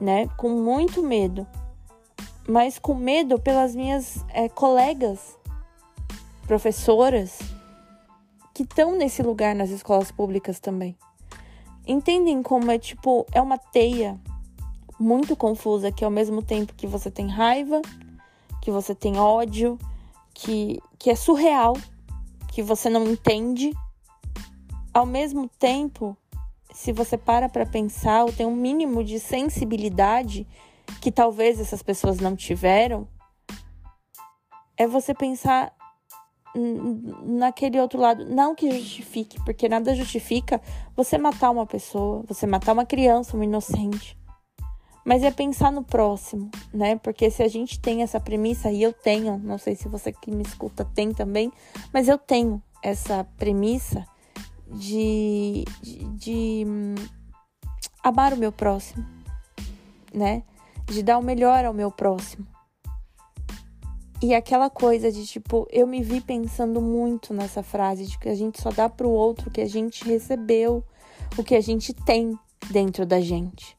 né? 0.00 0.26
Com 0.36 0.48
muito 0.48 1.02
medo. 1.02 1.46
Mas 2.48 2.78
com 2.78 2.94
medo 2.94 3.38
pelas 3.38 3.74
minhas 3.74 4.24
é, 4.30 4.48
colegas, 4.48 5.38
professoras, 6.46 7.38
que 8.54 8.62
estão 8.62 8.96
nesse 8.96 9.22
lugar 9.22 9.54
nas 9.54 9.70
escolas 9.70 10.10
públicas 10.10 10.60
também. 10.60 10.96
Entendem 11.86 12.42
como 12.42 12.70
é 12.70 12.78
tipo, 12.78 13.26
é 13.32 13.40
uma 13.40 13.58
teia 13.58 14.20
muito 14.98 15.34
confusa 15.34 15.90
que 15.90 16.04
ao 16.04 16.10
mesmo 16.10 16.42
tempo 16.42 16.74
que 16.74 16.86
você 16.86 17.10
tem 17.10 17.28
raiva, 17.28 17.80
que 18.60 18.70
você 18.70 18.94
tem 18.94 19.18
ódio, 19.18 19.78
que, 20.32 20.80
que 20.98 21.10
é 21.10 21.16
surreal, 21.16 21.76
que 22.52 22.62
você 22.62 22.88
não 22.88 23.04
entende. 23.08 23.72
Ao 24.94 25.06
mesmo 25.06 25.48
tempo, 25.58 26.16
se 26.72 26.92
você 26.92 27.16
para 27.16 27.48
para 27.48 27.66
pensar 27.66 28.24
ou 28.24 28.32
tem 28.32 28.46
um 28.46 28.54
mínimo 28.54 29.02
de 29.02 29.18
sensibilidade 29.18 30.46
que 31.00 31.10
talvez 31.10 31.58
essas 31.58 31.82
pessoas 31.82 32.18
não 32.18 32.36
tiveram, 32.36 33.08
é 34.76 34.86
você 34.86 35.14
pensar 35.14 35.74
naquele 36.54 37.80
outro 37.80 38.00
lado. 38.00 38.24
Não 38.24 38.54
que 38.54 38.70
justifique, 38.70 39.42
porque 39.44 39.68
nada 39.68 39.94
justifica 39.94 40.60
você 40.94 41.16
matar 41.16 41.50
uma 41.50 41.66
pessoa, 41.66 42.24
você 42.28 42.46
matar 42.46 42.72
uma 42.72 42.84
criança, 42.84 43.36
um 43.36 43.42
inocente. 43.42 44.16
Mas 45.04 45.24
é 45.24 45.30
pensar 45.30 45.72
no 45.72 45.82
próximo, 45.82 46.50
né? 46.72 46.96
Porque 46.96 47.30
se 47.30 47.42
a 47.42 47.48
gente 47.48 47.80
tem 47.80 48.02
essa 48.02 48.20
premissa, 48.20 48.70
e 48.70 48.82
eu 48.82 48.92
tenho, 48.92 49.36
não 49.38 49.58
sei 49.58 49.74
se 49.74 49.88
você 49.88 50.12
que 50.12 50.30
me 50.30 50.42
escuta 50.42 50.84
tem 50.84 51.12
também, 51.12 51.50
mas 51.92 52.08
eu 52.08 52.16
tenho 52.16 52.62
essa 52.82 53.24
premissa 53.36 54.04
de, 54.68 55.64
de, 55.82 56.04
de 56.14 56.64
hum, 56.66 56.94
amar 58.02 58.32
o 58.32 58.36
meu 58.36 58.52
próximo, 58.52 59.04
né? 60.14 60.44
De 60.86 61.02
dar 61.02 61.18
o 61.18 61.22
melhor 61.22 61.64
ao 61.64 61.74
meu 61.74 61.90
próximo. 61.90 62.46
E 64.22 64.34
aquela 64.36 64.70
coisa 64.70 65.10
de 65.10 65.26
tipo, 65.26 65.66
eu 65.68 65.84
me 65.84 66.00
vi 66.00 66.20
pensando 66.20 66.80
muito 66.80 67.34
nessa 67.34 67.60
frase 67.60 68.06
de 68.06 68.16
que 68.16 68.28
a 68.28 68.34
gente 68.36 68.62
só 68.62 68.70
dá 68.70 68.88
pro 68.88 69.10
outro 69.10 69.48
o 69.48 69.52
que 69.52 69.60
a 69.60 69.68
gente 69.68 70.04
recebeu, 70.04 70.84
o 71.36 71.42
que 71.42 71.56
a 71.56 71.60
gente 71.60 71.92
tem 71.92 72.38
dentro 72.70 73.04
da 73.04 73.20
gente. 73.20 73.76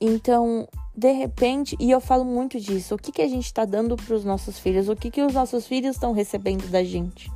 Então, 0.00 0.68
de 0.94 1.12
repente, 1.12 1.76
e 1.78 1.88
eu 1.88 2.00
falo 2.00 2.24
muito 2.24 2.58
disso, 2.58 2.96
o 2.96 2.98
que, 2.98 3.12
que 3.12 3.22
a 3.22 3.28
gente 3.28 3.44
está 3.44 3.64
dando 3.64 3.96
para 3.96 4.12
os 4.12 4.24
nossos 4.24 4.58
filhos, 4.58 4.88
o 4.88 4.96
que, 4.96 5.08
que 5.08 5.22
os 5.22 5.32
nossos 5.32 5.68
filhos 5.68 5.94
estão 5.94 6.12
recebendo 6.12 6.68
da 6.68 6.82
gente. 6.82 7.30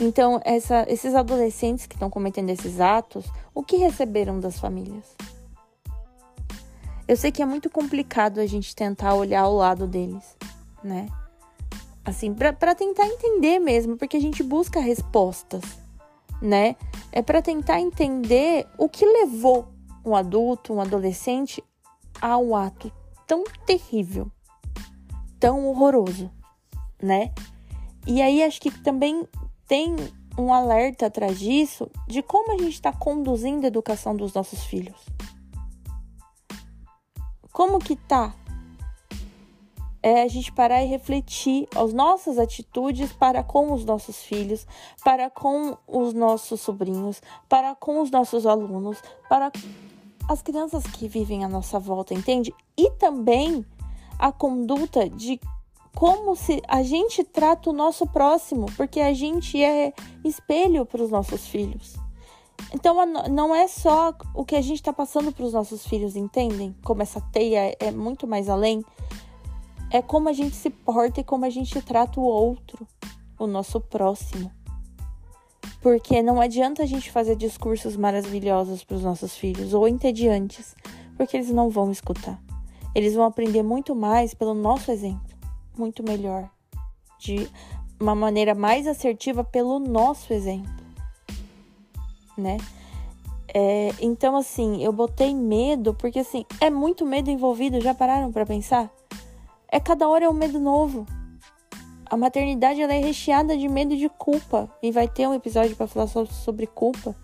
Então, 0.00 0.40
essa, 0.44 0.84
esses 0.88 1.14
adolescentes 1.14 1.86
que 1.86 1.94
estão 1.94 2.10
cometendo 2.10 2.50
esses 2.50 2.80
atos, 2.80 3.24
o 3.54 3.62
que 3.62 3.76
receberam 3.76 4.40
das 4.40 4.58
famílias? 4.58 5.14
Eu 7.06 7.16
sei 7.16 7.30
que 7.30 7.40
é 7.40 7.46
muito 7.46 7.70
complicado 7.70 8.40
a 8.40 8.46
gente 8.46 8.74
tentar 8.74 9.14
olhar 9.14 9.42
ao 9.42 9.54
lado 9.54 9.86
deles, 9.86 10.36
né? 10.84 11.08
Assim, 12.04 12.34
para 12.34 12.74
tentar 12.74 13.06
entender 13.06 13.58
mesmo, 13.58 13.96
porque 13.96 14.16
a 14.16 14.20
gente 14.20 14.42
busca 14.42 14.78
respostas, 14.78 15.62
né? 16.40 16.76
É 17.10 17.22
para 17.22 17.40
tentar 17.40 17.80
entender 17.80 18.66
o 18.76 18.88
que 18.88 19.06
levou 19.06 19.68
um 20.04 20.14
adulto, 20.14 20.74
um 20.74 20.80
adolescente 20.80 21.64
a 22.20 22.36
um 22.36 22.54
ato 22.54 22.92
tão 23.26 23.44
terrível, 23.64 24.30
tão 25.40 25.66
horroroso, 25.66 26.30
né? 27.02 27.32
E 28.06 28.20
aí 28.20 28.42
acho 28.42 28.60
que 28.60 28.70
também 28.70 29.26
tem 29.66 29.96
um 30.36 30.52
alerta 30.52 31.06
atrás 31.06 31.38
disso 31.38 31.90
de 32.06 32.22
como 32.22 32.52
a 32.52 32.58
gente 32.58 32.74
está 32.74 32.92
conduzindo 32.92 33.64
a 33.64 33.68
educação 33.68 34.14
dos 34.14 34.34
nossos 34.34 34.62
filhos. 34.64 35.06
Como 37.50 37.78
que 37.78 37.96
tá? 37.96 38.34
É 40.06 40.20
a 40.20 40.28
gente 40.28 40.52
parar 40.52 40.82
e 40.82 40.86
refletir 40.86 41.66
as 41.74 41.94
nossas 41.94 42.38
atitudes 42.38 43.10
para 43.10 43.42
com 43.42 43.72
os 43.72 43.86
nossos 43.86 44.22
filhos, 44.22 44.66
para 45.02 45.30
com 45.30 45.78
os 45.88 46.12
nossos 46.12 46.60
sobrinhos, 46.60 47.22
para 47.48 47.74
com 47.74 48.02
os 48.02 48.10
nossos 48.10 48.44
alunos, 48.44 49.02
para 49.30 49.50
as 50.28 50.42
crianças 50.42 50.84
que 50.84 51.08
vivem 51.08 51.42
à 51.42 51.48
nossa 51.48 51.78
volta, 51.78 52.12
entende? 52.12 52.54
E 52.76 52.90
também 52.90 53.64
a 54.18 54.30
conduta 54.30 55.08
de 55.08 55.40
como 55.94 56.36
se 56.36 56.60
a 56.68 56.82
gente 56.82 57.24
trata 57.24 57.70
o 57.70 57.72
nosso 57.72 58.06
próximo, 58.06 58.66
porque 58.76 59.00
a 59.00 59.14
gente 59.14 59.62
é 59.64 59.94
espelho 60.22 60.84
para 60.84 61.02
os 61.02 61.10
nossos 61.10 61.46
filhos. 61.46 61.94
Então 62.74 62.94
não 63.30 63.54
é 63.54 63.66
só 63.68 64.12
o 64.34 64.44
que 64.44 64.54
a 64.54 64.60
gente 64.60 64.76
está 64.76 64.92
passando 64.92 65.32
para 65.32 65.46
os 65.46 65.54
nossos 65.54 65.86
filhos, 65.86 66.14
entendem? 66.14 66.76
Como 66.84 67.00
essa 67.00 67.22
teia 67.32 67.74
é 67.80 67.90
muito 67.90 68.26
mais 68.26 68.50
além. 68.50 68.84
É 69.94 70.02
como 70.02 70.28
a 70.28 70.32
gente 70.32 70.56
se 70.56 70.70
porta 70.70 71.20
e 71.20 71.24
como 71.24 71.44
a 71.44 71.50
gente 71.50 71.80
trata 71.80 72.18
o 72.18 72.24
outro, 72.24 72.84
o 73.38 73.46
nosso 73.46 73.80
próximo. 73.80 74.50
Porque 75.80 76.20
não 76.20 76.40
adianta 76.40 76.82
a 76.82 76.86
gente 76.86 77.12
fazer 77.12 77.36
discursos 77.36 77.96
maravilhosos 77.96 78.82
para 78.82 78.96
os 78.96 79.04
nossos 79.04 79.36
filhos 79.36 79.72
ou 79.72 79.86
entediantes, 79.86 80.74
porque 81.16 81.36
eles 81.36 81.48
não 81.50 81.70
vão 81.70 81.92
escutar. 81.92 82.42
Eles 82.92 83.14
vão 83.14 83.24
aprender 83.24 83.62
muito 83.62 83.94
mais 83.94 84.34
pelo 84.34 84.52
nosso 84.52 84.90
exemplo, 84.90 85.32
muito 85.78 86.02
melhor, 86.02 86.50
de 87.20 87.48
uma 88.00 88.16
maneira 88.16 88.52
mais 88.52 88.88
assertiva 88.88 89.44
pelo 89.44 89.78
nosso 89.78 90.32
exemplo, 90.32 90.84
né? 92.36 92.56
É, 93.46 93.90
então, 94.00 94.34
assim, 94.34 94.82
eu 94.82 94.92
botei 94.92 95.32
medo, 95.32 95.94
porque 95.94 96.18
assim, 96.18 96.44
é 96.60 96.68
muito 96.68 97.06
medo 97.06 97.30
envolvido, 97.30 97.80
já 97.80 97.94
pararam 97.94 98.32
para 98.32 98.44
pensar? 98.44 98.92
É 99.68 99.80
cada 99.80 100.08
hora 100.08 100.24
é 100.24 100.28
um 100.28 100.32
medo 100.32 100.60
novo. 100.60 101.06
A 102.06 102.16
maternidade 102.16 102.80
ela 102.80 102.94
é 102.94 102.98
recheada 102.98 103.56
de 103.56 103.68
medo 103.68 103.94
e 103.94 103.98
de 103.98 104.08
culpa. 104.08 104.70
E 104.82 104.92
vai 104.92 105.08
ter 105.08 105.26
um 105.26 105.34
episódio 105.34 105.74
para 105.76 105.86
falar 105.86 106.06
sobre 106.06 106.66
culpa. 106.66 107.14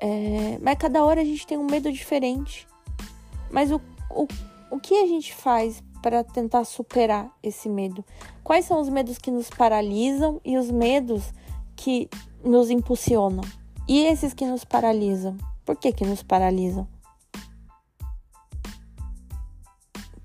É, 0.00 0.58
mas 0.60 0.76
cada 0.78 1.04
hora 1.04 1.20
a 1.20 1.24
gente 1.24 1.46
tem 1.46 1.56
um 1.56 1.66
medo 1.66 1.90
diferente. 1.90 2.66
Mas 3.50 3.70
o, 3.70 3.80
o, 4.10 4.26
o 4.70 4.78
que 4.78 4.94
a 4.94 5.06
gente 5.06 5.34
faz 5.34 5.82
para 6.02 6.22
tentar 6.22 6.64
superar 6.64 7.30
esse 7.42 7.68
medo? 7.68 8.04
Quais 8.44 8.64
são 8.64 8.80
os 8.80 8.88
medos 8.88 9.18
que 9.18 9.30
nos 9.30 9.50
paralisam 9.50 10.40
e 10.44 10.56
os 10.56 10.70
medos 10.70 11.32
que 11.74 12.08
nos 12.44 12.70
impulsionam? 12.70 13.44
E 13.86 14.04
esses 14.04 14.34
que 14.34 14.44
nos 14.44 14.64
paralisam? 14.64 15.36
Por 15.64 15.76
que, 15.76 15.92
que 15.92 16.04
nos 16.04 16.22
paralisam? 16.22 16.86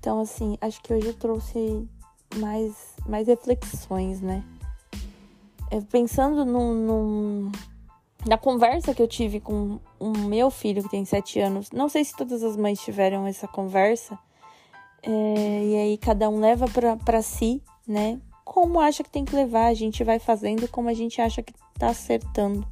Então, 0.04 0.20
assim, 0.20 0.58
acho 0.60 0.82
que 0.82 0.92
hoje 0.92 1.06
eu 1.06 1.14
trouxe 1.14 1.88
mais, 2.36 2.94
mais 3.06 3.26
reflexões, 3.26 4.20
né? 4.20 4.44
É, 5.70 5.80
pensando 5.80 6.44
num, 6.44 7.50
na 8.26 8.36
conversa 8.36 8.92
que 8.94 9.00
eu 9.00 9.08
tive 9.08 9.40
com 9.40 9.80
o 9.98 10.10
meu 10.10 10.50
filho, 10.50 10.82
que 10.82 10.90
tem 10.90 11.06
sete 11.06 11.40
anos, 11.40 11.70
não 11.70 11.88
sei 11.88 12.04
se 12.04 12.14
todas 12.14 12.42
as 12.42 12.54
mães 12.54 12.80
tiveram 12.80 13.26
essa 13.26 13.48
conversa, 13.48 14.18
é, 15.02 15.64
e 15.64 15.74
aí 15.74 15.96
cada 15.96 16.28
um 16.28 16.38
leva 16.38 16.66
para 17.02 17.22
si, 17.22 17.62
né? 17.88 18.20
Como 18.44 18.80
acha 18.80 19.02
que 19.02 19.08
tem 19.08 19.24
que 19.24 19.34
levar, 19.34 19.68
a 19.68 19.74
gente 19.74 20.04
vai 20.04 20.18
fazendo 20.18 20.68
como 20.68 20.90
a 20.90 20.94
gente 20.94 21.18
acha 21.18 21.42
que 21.42 21.54
tá 21.78 21.88
acertando. 21.88 22.68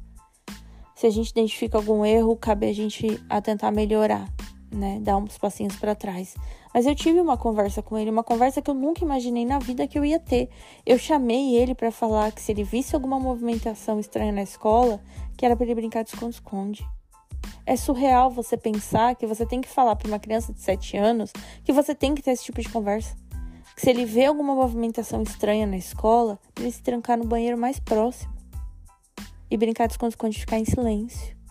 Se 0.93 1.07
a 1.07 1.09
gente 1.09 1.31
identifica 1.31 1.79
algum 1.79 2.05
erro, 2.05 2.37
cabe 2.37 2.69
a 2.69 2.73
gente 2.73 3.19
a 3.27 3.41
tentar 3.41 3.71
melhorar, 3.71 4.31
né? 4.73 4.99
Dar 5.01 5.17
uns 5.17 5.37
passinhos 5.37 5.75
para 5.75 5.95
trás. 5.95 6.35
Mas 6.73 6.85
eu 6.85 6.95
tive 6.95 7.21
uma 7.21 7.37
conversa 7.37 7.81
com 7.81 7.97
ele, 7.97 8.09
uma 8.09 8.23
conversa 8.23 8.61
que 8.61 8.69
eu 8.69 8.73
nunca 8.73 9.03
imaginei 9.03 9.45
na 9.45 9.59
vida 9.59 9.87
que 9.87 9.97
eu 9.97 10.03
ia 10.03 10.19
ter. 10.19 10.49
Eu 10.85 10.97
chamei 10.97 11.55
ele 11.55 11.75
para 11.75 11.91
falar 11.91 12.31
que 12.31 12.41
se 12.41 12.51
ele 12.51 12.63
visse 12.63 12.95
alguma 12.95 13.19
movimentação 13.19 13.99
estranha 13.99 14.31
na 14.31 14.43
escola, 14.43 14.99
que 15.37 15.45
era 15.45 15.55
para 15.55 15.65
ele 15.65 15.75
brincar 15.75 16.03
de 16.03 16.09
esconde-esconde. 16.09 16.85
É 17.65 17.75
surreal 17.75 18.29
você 18.29 18.57
pensar 18.57 19.15
que 19.15 19.27
você 19.27 19.45
tem 19.45 19.61
que 19.61 19.69
falar 19.69 19.95
para 19.95 20.07
uma 20.07 20.19
criança 20.19 20.51
de 20.51 20.61
7 20.61 20.97
anos 20.97 21.31
que 21.63 21.71
você 21.71 21.93
tem 21.93 22.15
que 22.15 22.21
ter 22.21 22.31
esse 22.31 22.43
tipo 22.43 22.61
de 22.61 22.69
conversa. 22.69 23.15
Que 23.75 23.81
se 23.81 23.89
ele 23.89 24.05
vê 24.05 24.25
alguma 24.25 24.53
movimentação 24.53 25.23
estranha 25.23 25.65
na 25.65 25.77
escola, 25.77 26.39
ele 26.57 26.71
se 26.71 26.81
trancar 26.81 27.17
no 27.17 27.25
banheiro 27.25 27.57
mais 27.57 27.79
próximo 27.79 28.33
e 29.49 29.57
brincar 29.57 29.87
de 29.87 29.93
esconde-esconde 29.93 30.39
ficar 30.39 30.59
em 30.59 30.65
silêncio 30.65 31.42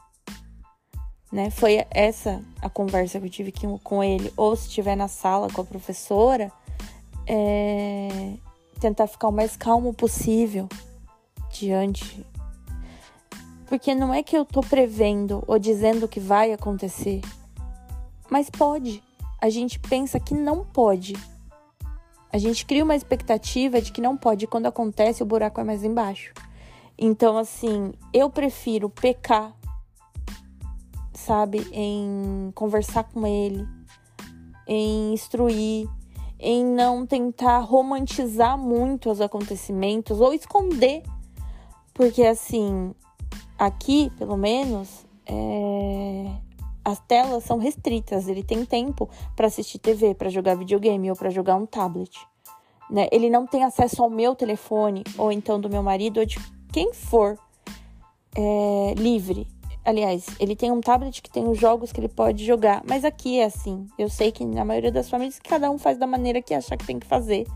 né? 1.33 1.51
Foi 1.51 1.85
essa 1.91 2.43
a 2.61 2.69
conversa 2.69 3.19
que 3.19 3.27
eu 3.27 3.31
tive 3.31 3.53
com 3.83 4.05
ele. 4.05 4.33
Ou 4.37 4.55
se 4.55 4.69
estiver 4.69 4.95
na 4.95 5.09
sala 5.09 5.49
com 5.51 5.62
a 5.62 5.65
professora, 5.65 6.53
é... 7.27 8.35
tentar 8.79 9.07
ficar 9.07 9.29
o 9.29 9.33
mais 9.33 9.57
calmo 9.57 9.95
possível 9.95 10.69
diante. 11.51 12.25
Porque 13.67 13.95
não 13.95 14.12
é 14.12 14.23
que 14.23 14.37
eu 14.37 14.45
tô 14.45 14.61
prevendo 14.61 15.43
ou 15.47 15.59
dizendo 15.59 16.07
que 16.07 16.21
vai 16.21 16.53
acontecer, 16.53 17.23
mas 18.29 18.51
pode. 18.51 19.03
A 19.41 19.49
gente 19.49 19.79
pensa 19.79 20.21
que 20.21 20.35
não 20.35 20.65
pode. 20.65 21.15
A 22.31 22.37
gente 22.39 22.67
cria 22.67 22.85
uma 22.85 22.95
expectativa 22.95 23.81
de 23.81 23.91
que 23.91 24.01
não 24.01 24.17
pode, 24.17 24.45
e 24.45 24.49
quando 24.49 24.67
acontece, 24.67 25.23
o 25.23 25.27
buraco 25.27 25.61
é 25.61 25.65
mais 25.65 25.85
embaixo. 25.85 26.33
Então, 26.99 27.37
assim, 27.37 27.93
eu 28.12 28.31
prefiro 28.31 28.89
pecar, 28.89 29.55
sabe, 31.23 31.67
em 31.73 32.50
conversar 32.55 33.05
com 33.05 33.26
ele, 33.26 33.67
em 34.67 35.12
instruir, 35.12 35.88
em 36.38 36.64
não 36.64 37.07
tentar 37.07 37.61
romantizar 37.61 38.59
muito 38.59 39.11
os 39.11 39.21
acontecimentos 39.21 40.21
ou 40.21 40.35
esconder. 40.35 41.02
Porque, 41.95 42.25
assim, 42.25 42.95
aqui, 43.59 44.11
pelo 44.19 44.37
menos, 44.37 45.07
é... 45.26 46.33
as 46.85 46.99
telas 47.00 47.45
são 47.45 47.59
restritas. 47.59 48.26
Ele 48.26 48.43
tem 48.43 48.64
tempo 48.64 49.09
para 49.37 49.47
assistir 49.47 49.79
TV, 49.79 50.14
para 50.14 50.31
jogar 50.31 50.57
videogame 50.57 51.11
ou 51.11 51.17
para 51.17 51.31
jogar 51.31 51.55
um 51.57 51.67
tablet. 51.67 52.19
Né? 52.91 53.09
Ele 53.12 53.31
não 53.31 53.47
tem 53.47 53.64
acesso 53.64 54.02
ao 54.02 54.11
meu 54.11 54.35
telefone 54.35 55.05
ou 55.17 55.31
então 55.31 55.61
do 55.61 55.71
meu 55.71 55.83
marido 55.83 56.19
ou 56.21 56.26
de 56.26 56.38
quem 56.73 56.93
for 56.93 57.38
é, 58.37 58.95
livre. 58.97 59.47
Aliás, 59.85 60.27
ele 60.39 60.55
tem 60.55 60.71
um 60.71 60.81
tablet 60.81 61.21
que 61.21 61.31
tem 61.31 61.49
os 61.49 61.59
jogos 61.59 61.91
que 61.91 62.01
ele 62.01 62.09
pode 62.09 62.45
jogar, 62.45 62.83
mas 62.87 63.05
aqui 63.05 63.41
é 63.41 63.45
assim. 63.45 63.87
Eu 63.99 64.09
sei 64.09 64.31
que 64.31 64.45
na 64.45 64.65
maioria 64.65 64.93
das 64.93 65.11
famílias 65.11 65.41
cada 65.41 65.71
um 65.71 65.79
faz 65.79 65.99
da 65.99 66.07
maneira 66.07 66.41
que 66.41 66.55
achar 66.55 66.77
que 66.77 66.87
tem 66.87 67.01
que 67.01 67.07
fazer, 67.07 67.47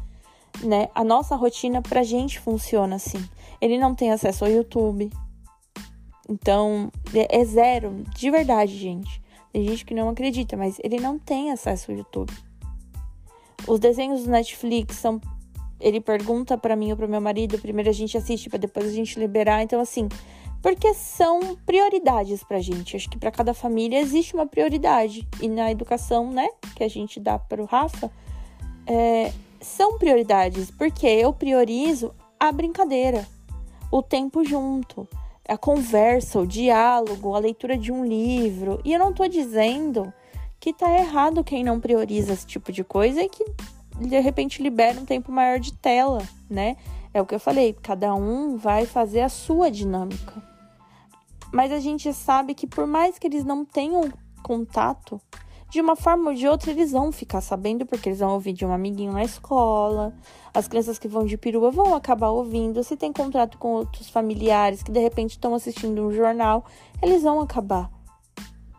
né? 0.62 0.88
A 0.94 1.04
nossa 1.04 1.36
rotina 1.36 1.80
pra 1.80 2.02
gente 2.02 2.40
funciona 2.40 2.96
assim. 2.96 3.24
Ele 3.60 3.78
não 3.78 3.94
tem 3.94 4.10
acesso 4.10 4.44
ao 4.44 4.50
YouTube. 4.50 5.10
Então, 6.28 6.90
é, 7.14 7.40
é 7.40 7.44
zero, 7.44 8.02
de 8.14 8.30
verdade, 8.30 8.76
gente. 8.76 9.22
Tem 9.52 9.64
gente 9.64 9.84
que 9.84 9.94
não 9.94 10.08
acredita, 10.08 10.56
mas 10.56 10.78
ele 10.82 10.98
não 10.98 11.18
tem 11.18 11.52
acesso 11.52 11.92
ao 11.92 11.96
YouTube. 11.96 12.32
Os 13.68 13.78
desenhos 13.78 14.24
do 14.24 14.30
Netflix 14.30 14.96
são 14.96 15.20
ele 15.78 16.00
pergunta 16.00 16.56
para 16.56 16.74
mim 16.74 16.90
ou 16.90 16.96
para 16.96 17.06
meu 17.06 17.20
marido, 17.20 17.58
primeiro 17.58 17.90
a 17.90 17.92
gente 17.92 18.16
assiste 18.16 18.48
para 18.48 18.58
depois 18.58 18.86
a 18.86 18.90
gente 18.90 19.18
liberar. 19.18 19.62
Então 19.62 19.80
assim, 19.80 20.08
porque 20.66 20.92
são 20.94 21.54
prioridades 21.64 22.42
pra 22.42 22.60
gente. 22.60 22.96
Acho 22.96 23.08
que 23.08 23.16
para 23.16 23.30
cada 23.30 23.54
família 23.54 24.00
existe 24.00 24.34
uma 24.34 24.48
prioridade. 24.48 25.24
E 25.40 25.46
na 25.46 25.70
educação, 25.70 26.28
né, 26.32 26.48
que 26.74 26.82
a 26.82 26.88
gente 26.88 27.20
dá 27.20 27.38
para 27.38 27.62
o 27.62 27.66
Rafa, 27.66 28.10
é, 28.84 29.32
são 29.60 29.96
prioridades, 29.96 30.68
porque 30.72 31.06
eu 31.06 31.32
priorizo 31.32 32.12
a 32.40 32.50
brincadeira, 32.50 33.24
o 33.92 34.02
tempo 34.02 34.44
junto, 34.44 35.06
a 35.48 35.56
conversa, 35.56 36.40
o 36.40 36.46
diálogo, 36.46 37.36
a 37.36 37.38
leitura 37.38 37.78
de 37.78 37.92
um 37.92 38.04
livro. 38.04 38.80
E 38.84 38.92
eu 38.92 38.98
não 38.98 39.12
tô 39.12 39.28
dizendo 39.28 40.12
que 40.58 40.72
tá 40.72 40.90
errado 40.98 41.44
quem 41.44 41.62
não 41.62 41.78
prioriza 41.78 42.32
esse 42.32 42.44
tipo 42.44 42.72
de 42.72 42.82
coisa 42.82 43.22
e 43.22 43.28
que 43.28 43.44
de 44.00 44.18
repente 44.18 44.60
libera 44.60 44.98
um 44.98 45.04
tempo 45.04 45.30
maior 45.30 45.60
de 45.60 45.72
tela, 45.74 46.24
né? 46.50 46.76
É 47.14 47.22
o 47.22 47.24
que 47.24 47.36
eu 47.36 47.40
falei, 47.40 47.72
cada 47.72 48.12
um 48.16 48.56
vai 48.56 48.84
fazer 48.84 49.20
a 49.20 49.28
sua 49.28 49.70
dinâmica. 49.70 50.55
Mas 51.52 51.72
a 51.72 51.78
gente 51.78 52.12
sabe 52.12 52.54
que 52.54 52.66
por 52.66 52.86
mais 52.86 53.18
que 53.18 53.26
eles 53.26 53.44
não 53.44 53.64
tenham 53.64 54.12
contato, 54.42 55.20
de 55.68 55.80
uma 55.80 55.96
forma 55.96 56.30
ou 56.30 56.34
de 56.34 56.46
outra 56.46 56.70
eles 56.70 56.92
vão 56.92 57.10
ficar 57.10 57.40
sabendo, 57.40 57.84
porque 57.84 58.08
eles 58.08 58.20
vão 58.20 58.32
ouvir 58.34 58.52
de 58.52 58.64
um 58.64 58.72
amiguinho 58.72 59.12
na 59.12 59.24
escola. 59.24 60.14
As 60.54 60.68
crianças 60.68 60.98
que 60.98 61.08
vão 61.08 61.26
de 61.26 61.36
perua 61.36 61.70
vão 61.70 61.94
acabar 61.94 62.30
ouvindo. 62.30 62.82
Se 62.84 62.96
tem 62.96 63.12
contato 63.12 63.58
com 63.58 63.72
outros 63.72 64.08
familiares 64.08 64.82
que 64.82 64.92
de 64.92 65.00
repente 65.00 65.32
estão 65.32 65.54
assistindo 65.54 66.02
um 66.02 66.12
jornal, 66.12 66.64
eles 67.02 67.22
vão 67.22 67.40
acabar. 67.40 67.90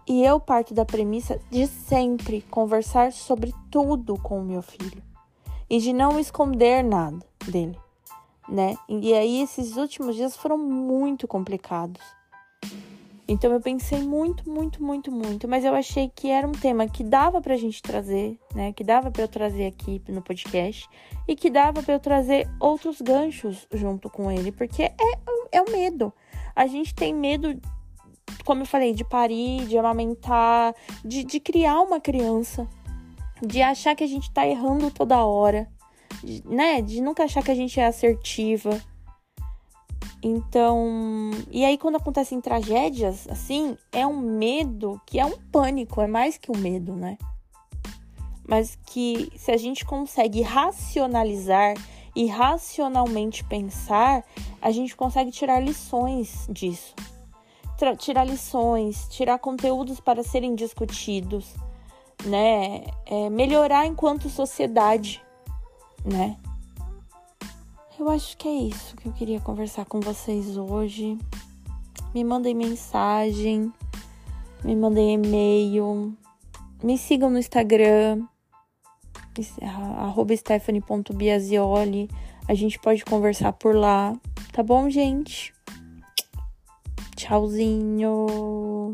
E 0.08 0.24
eu 0.24 0.40
parto 0.40 0.74
da 0.74 0.86
premissa 0.86 1.40
de 1.52 1.68
sempre 1.68 2.42
conversar 2.44 3.12
sobre 3.12 3.54
tudo 3.70 4.18
com 4.18 4.40
o 4.40 4.46
meu 4.46 4.62
filho 4.62 5.04
e 5.70 5.80
de 5.80 5.92
não 5.92 6.18
esconder 6.18 6.82
nada 6.82 7.20
dele, 7.46 7.78
né? 8.48 8.78
E 8.88 9.14
aí 9.14 9.42
esses 9.42 9.76
últimos 9.76 10.16
dias 10.16 10.38
foram 10.38 10.58
muito 10.58 11.28
complicados. 11.28 12.17
Então 13.28 13.52
eu 13.52 13.60
pensei 13.60 14.02
muito, 14.02 14.50
muito, 14.50 14.82
muito, 14.82 15.12
muito, 15.12 15.48
mas 15.50 15.66
eu 15.66 15.76
achei 15.76 16.10
que 16.10 16.30
era 16.30 16.48
um 16.48 16.54
tema 16.54 16.88
que 16.88 17.04
dava 17.04 17.42
pra 17.42 17.58
gente 17.58 17.82
trazer, 17.82 18.40
né? 18.56 18.72
Que 18.72 18.86
dava 18.86 19.12
para 19.12 19.24
eu 19.24 19.28
trazer 19.28 19.66
aqui 19.66 20.02
no 20.08 20.22
podcast 20.22 20.88
e 21.28 21.36
que 21.36 21.50
dava 21.50 21.84
para 21.84 21.96
eu 21.96 22.00
trazer 22.00 22.50
outros 22.58 23.02
ganchos 23.02 23.68
junto 23.74 24.10
com 24.10 24.32
ele, 24.32 24.52
porque 24.52 24.84
é, 24.84 24.96
é 25.52 25.62
o 25.62 25.70
medo. 25.70 26.14
A 26.56 26.68
gente 26.68 26.96
tem 26.96 27.14
medo, 27.14 27.60
como 28.46 28.62
eu 28.62 28.66
falei, 28.66 28.94
de 28.94 29.04
parir, 29.04 29.66
de 29.68 29.78
amamentar, 29.78 30.74
de, 31.04 31.26
de 31.26 31.40
criar 31.42 31.82
uma 31.82 32.00
criança, 32.00 32.66
de 33.46 33.62
achar 33.62 33.94
que 33.94 34.06
a 34.06 34.08
gente 34.08 34.32
tá 34.32 34.48
errando 34.48 34.90
toda 34.90 35.26
hora, 35.26 35.68
de, 36.24 36.48
né? 36.48 36.82
De 36.82 37.02
nunca 37.02 37.26
achar 37.26 37.44
que 37.44 37.52
a 37.52 37.56
gente 37.56 37.78
é 37.78 37.88
assertiva. 37.88 38.82
Então, 40.22 41.32
e 41.52 41.64
aí 41.64 41.78
quando 41.78 41.98
acontecem 41.98 42.42
tragédias, 42.42 43.28
assim, 43.30 43.78
é 43.92 44.06
um 44.06 44.18
medo 44.18 45.00
que 45.06 45.20
é 45.20 45.26
um 45.26 45.38
pânico, 45.52 46.02
é 46.02 46.08
mais 46.08 46.38
que 46.38 46.52
um 46.52 46.58
medo, 46.58 46.96
né? 46.96 47.18
Mas 48.48 48.78
que 48.88 49.32
se 49.38 49.52
a 49.52 49.58
gente 49.58 49.86
consegue 49.86 50.42
racionalizar 50.42 51.76
e 52.16 52.26
racionalmente 52.26 53.44
pensar, 53.44 54.24
a 54.62 54.72
gente 54.72 54.96
consegue 54.96 55.30
tirar 55.32 55.60
lições 55.60 56.48
disso. 56.50 56.96
Tra 57.78 57.96
tirar 57.96 58.24
lições, 58.24 59.08
tirar 59.10 59.38
conteúdos 59.38 60.00
para 60.00 60.24
serem 60.24 60.56
discutidos 60.56 61.54
né? 62.26 62.86
É 63.06 63.30
melhorar 63.30 63.86
enquanto 63.86 64.30
sociedade, 64.30 65.22
né? 66.04 66.38
Eu 68.00 68.10
acho 68.10 68.38
que 68.38 68.48
é 68.48 68.54
isso 68.54 68.96
que 68.96 69.08
eu 69.08 69.12
queria 69.12 69.40
conversar 69.40 69.86
com 69.86 70.00
vocês 70.00 70.56
hoje. 70.56 71.18
Me 72.14 72.24
mandem 72.24 72.54
mensagem, 72.54 73.74
me 74.64 74.76
mandem 74.76 75.16
e-mail, 75.16 76.16
me 76.84 76.96
sigam 76.96 77.32
no 77.32 77.40
Instagram, 77.40 78.24
stephanie.biasioli. 80.36 82.08
A 82.48 82.54
gente 82.54 82.78
pode 82.80 83.04
conversar 83.04 83.54
por 83.54 83.76
lá, 83.76 84.16
tá 84.54 84.62
bom, 84.62 84.88
gente? 84.92 85.52
Tchauzinho! 87.16 88.94